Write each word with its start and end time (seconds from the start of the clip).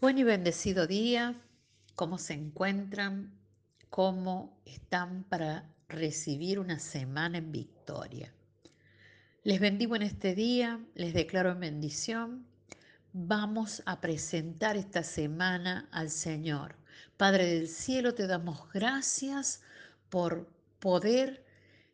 Buen 0.00 0.16
y 0.16 0.24
bendecido 0.24 0.86
día. 0.86 1.34
¿Cómo 1.94 2.16
se 2.16 2.32
encuentran? 2.32 3.38
¿Cómo 3.90 4.58
están 4.64 5.24
para 5.24 5.74
recibir 5.88 6.58
una 6.58 6.78
semana 6.78 7.36
en 7.36 7.52
victoria? 7.52 8.32
Les 9.42 9.60
bendigo 9.60 9.96
en 9.96 10.00
este 10.00 10.34
día, 10.34 10.80
les 10.94 11.12
declaro 11.12 11.50
en 11.50 11.60
bendición. 11.60 12.46
Vamos 13.12 13.82
a 13.84 14.00
presentar 14.00 14.78
esta 14.78 15.02
semana 15.02 15.86
al 15.92 16.08
Señor. 16.08 16.76
Padre 17.18 17.44
del 17.44 17.68
cielo, 17.68 18.14
te 18.14 18.26
damos 18.26 18.72
gracias 18.72 19.60
por 20.08 20.48
poder 20.78 21.44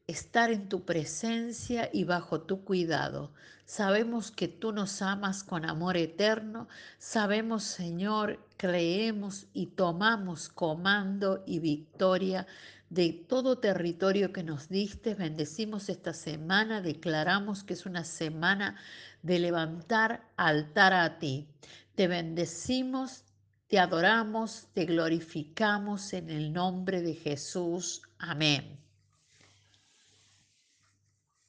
estar 0.07 0.51
en 0.51 0.69
tu 0.69 0.85
presencia 0.85 1.91
y 1.93 2.05
bajo 2.05 2.41
tu 2.43 2.65
cuidado. 2.65 3.33
Sabemos 3.65 4.31
que 4.31 4.47
tú 4.47 4.73
nos 4.73 5.03
amas 5.03 5.43
con 5.43 5.65
amor 5.65 5.97
eterno. 5.97 6.69
Sabemos, 6.99 7.65
Señor, 7.65 8.39
creemos 8.57 9.47
y 9.53 9.67
tomamos 9.67 10.49
comando 10.49 11.43
y 11.47 11.59
victoria 11.59 12.47
de 12.91 13.13
todo 13.29 13.59
territorio 13.59 14.33
que 14.33 14.45
nos 14.45 14.69
diste. 14.69 15.17
Bendecimos 15.17 15.89
esta 15.89 16.13
semana, 16.13 16.81
declaramos 16.81 17.65
que 17.65 17.75
es 17.75 17.87
una 17.87 18.05
semana 18.05 18.77
de 19.23 19.41
levantar 19.41 20.29
altar 20.37 20.93
a 20.93 21.19
ti. 21.19 21.49
Te 21.97 22.07
bendecimos, 22.07 23.25
te 23.67 23.81
adoramos, 23.81 24.69
te 24.73 24.85
glorificamos 24.85 26.13
en 26.13 26.31
el 26.31 26.53
nombre 26.53 27.03
de 27.03 27.15
Jesús. 27.15 28.03
Amén. 28.19 28.86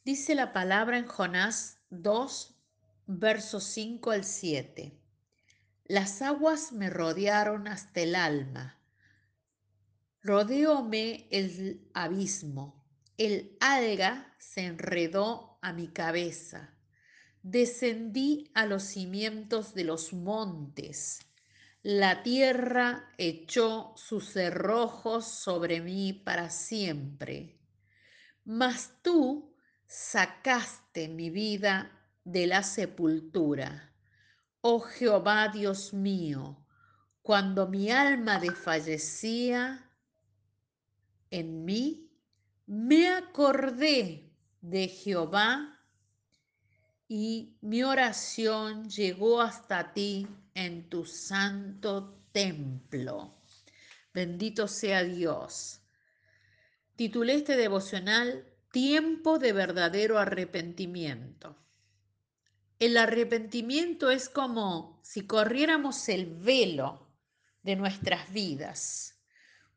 Dice 0.07 0.35
la 0.35 0.53
palabra 0.53 0.97
en 0.97 1.05
Jonás 1.05 1.81
2, 1.89 2.55
versos 3.07 3.65
5 3.65 4.11
al 4.11 4.23
7. 4.23 4.97
Las 5.83 6.21
aguas 6.21 6.71
me 6.71 6.89
rodearon 6.89 7.67
hasta 7.67 7.99
el 7.99 8.15
alma. 8.15 8.79
Rodeóme 10.21 11.27
el 11.29 11.89
abismo. 11.93 12.85
El 13.17 13.57
alga 13.59 14.33
se 14.39 14.61
enredó 14.61 15.59
a 15.61 15.73
mi 15.73 15.89
cabeza. 15.89 16.73
Descendí 17.43 18.49
a 18.53 18.65
los 18.65 18.83
cimientos 18.83 19.73
de 19.73 19.83
los 19.83 20.13
montes. 20.13 21.19
La 21.83 22.23
tierra 22.23 23.11
echó 23.17 23.93
sus 23.97 24.31
cerrojos 24.31 25.27
sobre 25.27 25.81
mí 25.81 26.13
para 26.13 26.49
siempre. 26.49 27.59
Mas 28.45 28.93
tú 29.01 29.46
sacaste 29.87 31.07
mi 31.07 31.29
vida 31.29 31.91
de 32.23 32.45
la 32.45 32.61
sepultura. 32.61 33.93
Oh 34.61 34.81
Jehová 34.81 35.47
Dios 35.47 35.93
mío, 35.93 36.65
cuando 37.21 37.67
mi 37.67 37.89
alma 37.89 38.39
desfallecía 38.39 39.89
en 41.31 41.65
mí, 41.65 42.11
me 42.65 43.07
acordé 43.07 44.29
de 44.61 44.87
Jehová 44.89 45.79
y 47.07 47.57
mi 47.61 47.83
oración 47.83 48.89
llegó 48.89 49.41
hasta 49.41 49.93
ti 49.93 50.27
en 50.53 50.89
tu 50.89 51.05
santo 51.05 52.25
templo. 52.33 53.41
Bendito 54.13 54.67
sea 54.67 55.03
Dios. 55.03 55.79
Titulé 56.95 57.35
este 57.35 57.55
devocional 57.55 58.45
tiempo 58.71 59.39
de 59.39 59.53
verdadero 59.53 60.19
arrepentimiento. 60.19 61.55
El 62.79 62.97
arrepentimiento 62.97 64.11
es 64.11 64.29
como 64.29 64.99
si 65.03 65.25
corriéramos 65.25 66.09
el 66.09 66.25
velo 66.27 67.07
de 67.63 67.75
nuestras 67.75 68.31
vidas. 68.31 69.19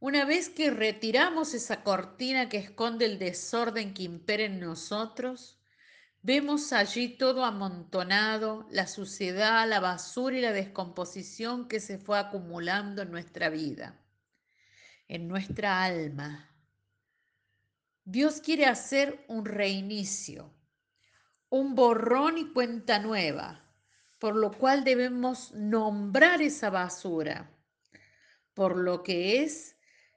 Una 0.00 0.24
vez 0.24 0.48
que 0.48 0.70
retiramos 0.70 1.54
esa 1.54 1.82
cortina 1.82 2.48
que 2.48 2.58
esconde 2.58 3.06
el 3.06 3.18
desorden 3.18 3.94
que 3.94 4.02
impera 4.02 4.44
en 4.44 4.60
nosotros, 4.60 5.58
vemos 6.22 6.72
allí 6.72 7.16
todo 7.16 7.44
amontonado, 7.44 8.66
la 8.70 8.86
suciedad, 8.86 9.66
la 9.68 9.80
basura 9.80 10.36
y 10.36 10.40
la 10.40 10.52
descomposición 10.52 11.68
que 11.68 11.80
se 11.80 11.98
fue 11.98 12.18
acumulando 12.18 13.02
en 13.02 13.10
nuestra 13.10 13.48
vida, 13.48 13.98
en 15.08 15.28
nuestra 15.28 15.82
alma, 15.82 16.49
Dios 18.10 18.40
quiere 18.40 18.66
hacer 18.66 19.24
un 19.28 19.44
reinicio, 19.44 20.52
un 21.48 21.76
borrón 21.76 22.38
y 22.38 22.52
cuenta 22.52 22.98
nueva, 22.98 23.64
por 24.18 24.34
lo 24.34 24.50
cual 24.50 24.82
debemos 24.82 25.52
nombrar 25.54 26.42
esa 26.42 26.70
basura 26.70 27.56
por 28.52 28.76
lo 28.76 29.04
que 29.04 29.44
es 29.44 29.76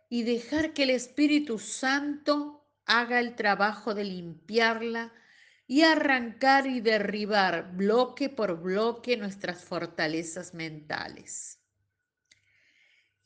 y 0.10 0.24
dejar 0.24 0.74
que 0.74 0.84
el 0.84 0.90
Espíritu 0.90 1.60
Santo 1.60 2.68
haga 2.88 3.20
el 3.20 3.36
trabajo 3.36 3.94
de 3.94 4.06
limpiarla 4.06 5.14
y 5.68 5.84
arrancar 5.84 6.66
y 6.66 6.82
derribar 6.82 7.74
bloque 7.74 8.28
por 8.28 8.60
bloque 8.60 9.18
nuestras 9.18 9.64
fortalezas 9.64 10.56
mentales. 10.56 11.60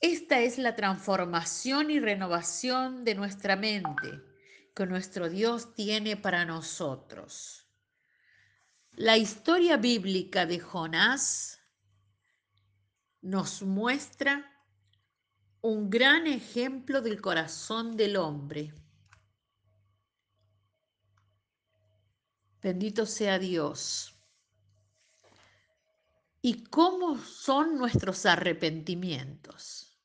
Esta 0.01 0.41
es 0.41 0.57
la 0.57 0.75
transformación 0.75 1.89
y 1.89 2.01
renovación 2.01 3.05
de 3.05 3.15
nuestra 3.15 3.55
mente 3.55 4.27
que 4.77 4.85
nuestro 4.85 5.27
Dios 5.27 5.73
tiene 5.73 6.17
para 6.17 6.45
nosotros. 6.45 7.67
La 8.91 9.17
historia 9.17 9.75
bíblica 9.75 10.45
de 10.45 10.59
Jonás 10.59 11.59
nos 13.21 13.63
muestra 13.63 14.45
un 15.61 15.89
gran 15.89 16.27
ejemplo 16.27 17.01
del 17.01 17.19
corazón 17.19 17.97
del 17.97 18.17
hombre. 18.17 18.71
Bendito 22.61 23.07
sea 23.07 23.39
Dios. 23.39 24.13
¿Y 26.39 26.65
cómo 26.65 27.17
son 27.17 27.79
nuestros 27.79 28.27
arrepentimientos? 28.27 29.99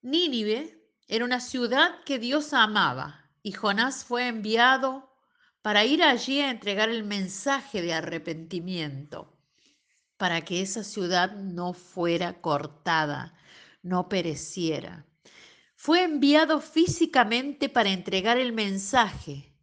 Nínive 0.00 0.82
era 1.06 1.26
una 1.26 1.40
ciudad 1.40 2.02
que 2.04 2.18
Dios 2.18 2.54
amaba 2.54 3.19
y 3.42 3.52
Jonás 3.52 4.04
fue 4.04 4.28
enviado 4.28 5.10
para 5.62 5.84
ir 5.84 6.02
allí 6.02 6.40
a 6.40 6.50
entregar 6.50 6.88
el 6.88 7.04
mensaje 7.04 7.82
de 7.82 7.92
arrepentimiento, 7.92 9.36
para 10.16 10.42
que 10.42 10.62
esa 10.62 10.84
ciudad 10.84 11.32
no 11.36 11.72
fuera 11.72 12.40
cortada, 12.40 13.34
no 13.82 14.08
pereciera. 14.08 15.06
Fue 15.74 16.02
enviado 16.02 16.60
físicamente 16.60 17.68
para 17.68 17.90
entregar 17.90 18.38
el 18.38 18.52
mensaje, 18.52 19.54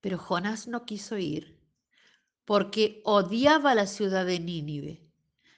pero 0.00 0.18
Jonás 0.18 0.68
no 0.68 0.86
quiso 0.86 1.18
ir 1.18 1.56
porque 2.46 3.02
odiaba 3.04 3.74
la 3.74 3.86
ciudad 3.86 4.24
de 4.24 4.38
Nínive. 4.38 5.02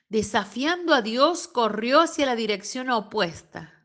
Desafiando 0.08 0.94
a 0.94 1.02
Dios, 1.02 1.46
corrió 1.46 2.00
hacia 2.00 2.24
la 2.24 2.34
dirección 2.34 2.88
opuesta 2.88 3.77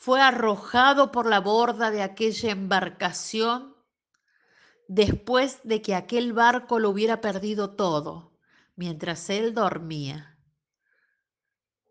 fue 0.00 0.22
arrojado 0.22 1.12
por 1.12 1.26
la 1.26 1.40
borda 1.40 1.90
de 1.90 2.02
aquella 2.02 2.52
embarcación 2.52 3.76
después 4.88 5.60
de 5.62 5.82
que 5.82 5.94
aquel 5.94 6.32
barco 6.32 6.78
lo 6.78 6.88
hubiera 6.88 7.20
perdido 7.20 7.74
todo, 7.76 8.32
mientras 8.76 9.28
él 9.28 9.52
dormía. 9.52 10.38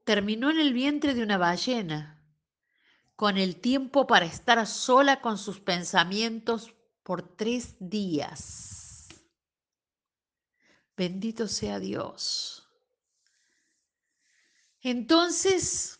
Terminó 0.05 0.49
en 0.49 0.59
el 0.59 0.73
vientre 0.73 1.13
de 1.13 1.21
una 1.21 1.37
ballena, 1.37 2.19
con 3.15 3.37
el 3.37 3.61
tiempo 3.61 4.07
para 4.07 4.25
estar 4.25 4.65
sola 4.65 5.21
con 5.21 5.37
sus 5.37 5.59
pensamientos 5.59 6.73
por 7.03 7.21
tres 7.21 7.75
días. 7.79 9.07
Bendito 10.97 11.47
sea 11.47 11.79
Dios. 11.79 12.67
Entonces 14.81 15.98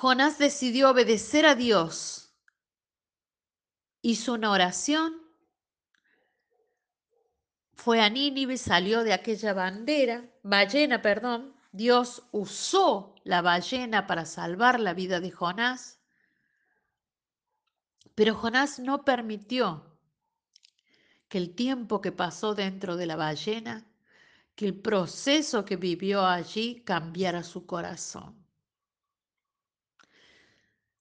Jonás 0.00 0.38
decidió 0.38 0.90
obedecer 0.90 1.44
a 1.44 1.56
Dios. 1.56 2.32
Hizo 4.00 4.34
una 4.34 4.52
oración. 4.52 5.20
Fue 7.74 8.00
a 8.00 8.08
Nínive, 8.08 8.58
salió 8.58 9.02
de 9.02 9.12
aquella 9.12 9.54
bandera, 9.54 10.24
ballena, 10.44 11.02
perdón. 11.02 11.52
Dios 11.72 12.22
usó 12.30 13.16
la 13.24 13.42
ballena 13.42 14.06
para 14.06 14.24
salvar 14.24 14.78
la 14.78 14.94
vida 14.94 15.18
de 15.18 15.32
Jonás. 15.32 15.98
Pero 18.14 18.36
Jonás 18.36 18.78
no 18.78 19.04
permitió 19.04 19.98
que 21.28 21.38
el 21.38 21.56
tiempo 21.56 22.00
que 22.00 22.12
pasó 22.12 22.54
dentro 22.54 22.94
de 22.96 23.06
la 23.06 23.16
ballena, 23.16 23.84
que 24.54 24.66
el 24.66 24.80
proceso 24.80 25.64
que 25.64 25.74
vivió 25.74 26.24
allí 26.24 26.84
cambiara 26.84 27.42
su 27.42 27.66
corazón. 27.66 28.47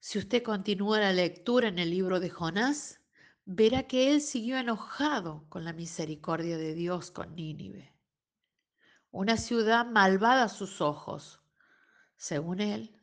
Si 0.10 0.20
usted 0.20 0.42
continúa 0.42 1.02
la 1.02 1.12
lectura 1.12 1.68
en 1.68 1.80
el 1.80 1.90
libro 1.90 2.22
de 2.22 2.30
Jonás, 2.30 3.02
verá 3.44 3.88
que 3.88 4.10
él 4.10 4.22
siguió 4.22 4.58
enojado 4.58 5.44
con 5.50 5.66
la 5.66 5.74
misericordia 5.74 6.58
de 6.58 6.74
Dios 6.76 7.12
con 7.12 7.36
Nínive. 7.36 7.94
una 9.12 9.36
ciudad 9.36 9.86
malvada 9.86 10.46
a 10.46 10.48
sus 10.48 10.80
ojos. 10.80 11.42
Según 12.16 12.62
él, 12.62 12.98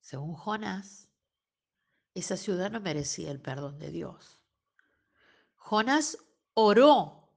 según 0.00 0.34
Jonás, 0.34 1.06
esa 2.14 2.36
ciudad 2.36 2.72
no 2.72 2.80
merecía 2.80 3.30
el 3.30 3.40
perdón 3.40 3.78
de 3.78 3.92
Dios. 3.92 4.42
Jonás 5.54 6.18
oró 6.54 7.30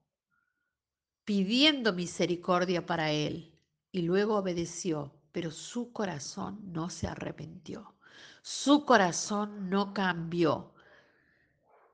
pidiendo 1.23 1.93
misericordia 1.93 2.83
para 2.87 3.11
él 3.11 3.55
y 3.91 4.01
luego 4.01 4.37
obedeció, 4.37 5.13
pero 5.31 5.51
su 5.51 5.93
corazón 5.93 6.73
no 6.73 6.89
se 6.89 7.05
arrepintió. 7.05 7.95
Su 8.41 8.85
corazón 8.85 9.69
no 9.69 9.93
cambió. 9.93 10.73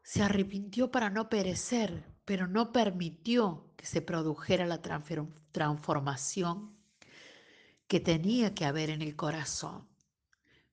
Se 0.03 0.23
arrepintió 0.23 0.91
para 0.91 1.09
no 1.09 1.29
perecer, 1.29 2.05
pero 2.25 2.47
no 2.47 2.71
permitió 2.71 3.73
que 3.75 3.85
se 3.85 4.01
produjera 4.01 4.65
la 4.65 4.81
transformación 4.81 6.75
que 7.87 7.99
tenía 7.99 8.53
que 8.53 8.65
haber 8.65 8.89
en 8.89 9.01
el 9.01 9.15
corazón. 9.15 9.87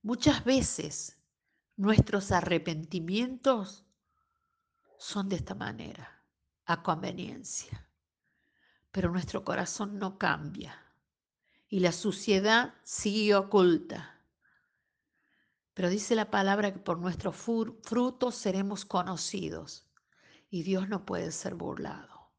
Muchas 0.02 0.44
veces 0.44 1.18
nuestros 1.76 2.32
arrepentimientos 2.32 3.84
son 4.98 5.28
de 5.28 5.36
esta 5.36 5.54
manera, 5.54 6.22
a 6.66 6.82
conveniencia, 6.82 7.88
pero 8.90 9.10
nuestro 9.10 9.44
corazón 9.44 9.98
no 9.98 10.18
cambia 10.18 10.84
y 11.68 11.80
la 11.80 11.92
suciedad 11.92 12.74
sigue 12.84 13.34
oculta. 13.34 14.13
Pero 15.74 15.90
dice 15.90 16.14
la 16.14 16.30
palabra 16.30 16.72
que 16.72 16.78
por 16.78 16.98
nuestros 16.98 17.36
frutos 17.36 18.36
seremos 18.36 18.84
conocidos 18.84 19.90
y 20.48 20.62
Dios 20.62 20.88
no 20.88 21.04
puede 21.04 21.32
ser 21.32 21.56
burlado. 21.56 22.30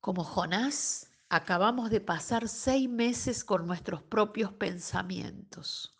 Como 0.00 0.22
Jonás, 0.22 1.10
acabamos 1.30 1.90
de 1.90 2.02
pasar 2.02 2.48
seis 2.48 2.88
meses 2.88 3.42
con 3.42 3.66
nuestros 3.66 4.02
propios 4.02 4.52
pensamientos, 4.52 5.98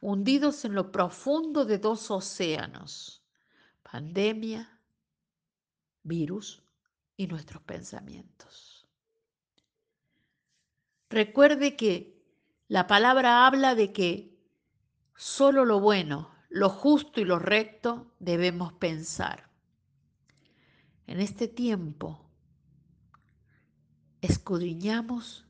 hundidos 0.00 0.64
en 0.64 0.74
lo 0.74 0.92
profundo 0.92 1.64
de 1.64 1.78
dos 1.78 2.10
océanos, 2.10 3.24
pandemia, 3.82 4.80
virus 6.04 6.62
y 7.16 7.26
nuestros 7.26 7.62
pensamientos. 7.62 8.88
Recuerde 11.10 11.76
que 11.76 12.17
la 12.68 12.86
palabra 12.86 13.46
habla 13.46 13.74
de 13.74 13.92
que 13.92 14.38
solo 15.16 15.64
lo 15.64 15.80
bueno, 15.80 16.30
lo 16.50 16.68
justo 16.68 17.20
y 17.20 17.24
lo 17.24 17.38
recto 17.38 18.14
debemos 18.18 18.74
pensar. 18.74 19.50
En 21.06 21.20
este 21.20 21.48
tiempo 21.48 22.30
escudriñamos 24.20 25.46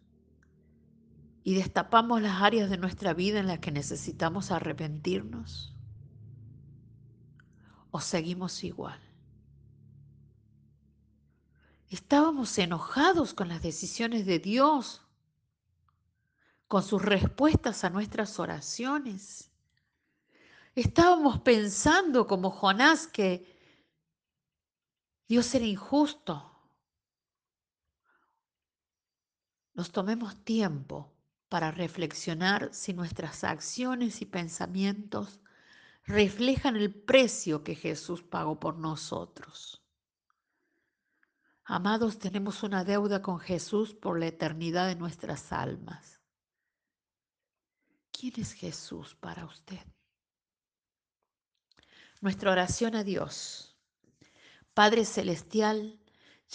y 1.43 1.55
destapamos 1.55 2.23
las 2.23 2.41
áreas 2.43 2.71
de 2.71 2.79
nuestra 2.79 3.15
vida 3.15 3.41
en 3.41 3.49
las 3.49 3.59
que 3.59 3.73
necesitamos 3.73 4.53
arrepentirnos 4.53 5.75
o 7.91 8.01
seguimos 8.01 8.63
igual. 8.63 9.01
Estábamos 11.89 12.57
enojados 12.59 13.35
con 13.35 13.49
las 13.49 13.63
decisiones 13.63 14.27
de 14.27 14.39
Dios 14.39 15.08
con 16.69 16.83
sus 16.83 17.03
respuestas 17.03 17.83
a 17.83 17.91
nuestras 17.91 18.39
oraciones. 18.39 19.51
Estábamos 20.75 21.41
pensando 21.41 22.27
como 22.27 22.51
Jonás 22.51 23.07
que 23.07 23.59
Dios 25.27 25.53
era 25.55 25.65
injusto. 25.65 26.45
Nos 29.75 29.91
tomemos 29.91 30.45
tiempo 30.45 31.13
para 31.49 31.71
reflexionar 31.71 32.69
si 32.73 32.93
nuestras 32.93 33.45
acciones 33.45 34.21
y 34.21 34.27
pensamientos 34.27 35.41
reflejan 36.05 36.77
el 36.77 36.95
precio 36.95 37.65
que 37.65 37.75
Jesús 37.75 38.23
pagó 38.23 38.61
por 38.61 38.77
nosotros. 38.77 39.83
Amados, 41.65 42.19
tenemos 42.19 42.63
una 42.63 42.85
deuda 42.85 43.21
con 43.21 43.39
Jesús 43.39 43.95
por 43.95 44.19
la 44.19 44.27
eternidad 44.27 44.89
de 44.89 44.97
nuestras 44.97 45.53
almas. 45.53 46.18
¿Quién 48.19 48.33
es 48.39 48.53
Jesús 48.53 49.15
para 49.21 49.45
usted? 49.45 49.79
Nuestra 52.21 52.51
oración 52.51 52.97
a 52.97 53.05
Dios. 53.05 53.77
Padre 54.75 55.05
Celestial, 55.05 56.01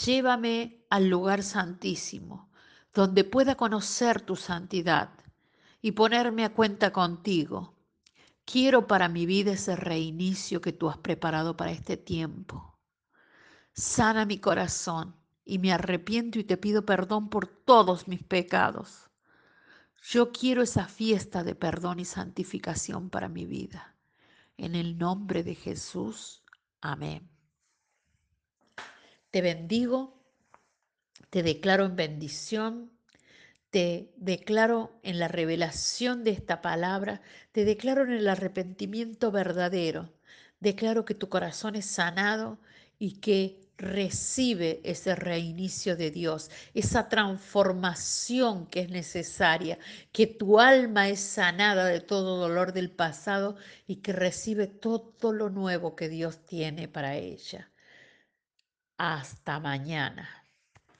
llévame 0.04 0.86
al 0.89 1.07
lugar 1.07 1.42
santísimo, 1.42 2.51
donde 2.94 3.24
pueda 3.24 3.56
conocer 3.56 4.19
tu 4.19 4.36
santidad 4.36 5.12
y 5.81 5.94
ponerme 5.94 6.44
a 6.44 6.54
cuenta 6.54 6.92
contigo. 6.92 7.77
Quiero 8.44 8.86
para 8.86 9.07
mi 9.07 9.25
vida 9.25 9.54
ese 9.54 9.77
reinicio 9.77 10.60
que 10.60 10.74
tú 10.74 10.89
has 10.89 10.98
preparado 10.98 11.56
para 11.56 11.71
este 11.71 11.95
tiempo. 11.95 12.77
Sana 13.71 14.25
mi 14.25 14.38
corazón 14.38 15.15
y 15.45 15.60
me 15.60 15.71
arrepiento 15.71 16.39
y 16.39 16.44
te 16.44 16.57
pido 16.57 16.86
perdón 16.86 17.30
por 17.30 17.48
todos 17.48 18.10
mis 18.10 18.21
pecados. 18.21 19.10
Yo 20.05 20.33
quiero 20.33 20.61
esa 20.61 20.88
fiesta 20.88 21.45
de 21.45 21.55
perdón 21.55 22.01
y 22.01 22.05
santificación 22.05 23.09
para 23.09 23.29
mi 23.29 23.45
vida. 23.45 23.95
En 24.57 24.75
el 24.75 24.97
nombre 24.97 25.44
de 25.44 25.55
Jesús. 25.55 26.44
Amén. 26.81 27.29
Te 29.31 29.41
bendigo, 29.41 30.21
te 31.29 31.41
declaro 31.41 31.85
en 31.85 31.95
bendición, 31.95 32.91
te 33.69 34.13
declaro 34.17 35.00
en 35.03 35.19
la 35.19 35.29
revelación 35.29 36.25
de 36.25 36.31
esta 36.31 36.61
palabra, 36.61 37.21
te 37.53 37.63
declaro 37.63 38.03
en 38.03 38.11
el 38.11 38.27
arrepentimiento 38.27 39.31
verdadero. 39.31 40.13
Declaro 40.59 41.05
que 41.05 41.15
tu 41.15 41.29
corazón 41.29 41.75
es 41.75 41.85
sanado 41.85 42.59
y 43.00 43.21
que 43.21 43.62
recibe 43.78 44.81
ese 44.84 45.16
reinicio 45.16 45.96
de 45.96 46.12
Dios, 46.12 46.50
esa 46.74 47.10
transformación 47.10 48.68
que 48.68 48.81
es 48.81 48.90
necesaria, 48.90 49.80
que 50.12 50.28
tu 50.28 50.60
alma 50.60 51.10
es 51.10 51.20
sanada 51.22 51.86
de 51.86 52.02
todo 52.02 52.38
dolor 52.38 52.74
del 52.74 52.92
pasado 52.92 53.56
y 53.88 53.98
que 53.98 54.14
recibe 54.14 54.68
todo 54.68 55.34
lo 55.34 55.50
nuevo 55.50 55.96
que 55.96 56.10
Dios 56.10 56.46
tiene 56.46 56.88
para 56.88 57.16
ella. 57.18 57.72
Hasta 58.98 59.60
mañana. 59.60 60.42